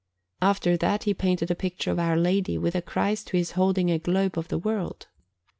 After 0.41 0.77
that 0.77 1.03
he 1.03 1.13
painted 1.13 1.51
a 1.51 1.53
picture 1.55 1.91
of 1.91 1.99
Our 1.99 2.17
Lady, 2.17 2.57
with 2.57 2.73
a 2.73 2.81
Christ 2.81 3.29
who 3.29 3.37
is 3.37 3.51
holding 3.51 3.91
a 3.91 3.99
globe 3.99 4.35
of 4.35 4.47
the 4.47 4.57
world. 4.57 5.05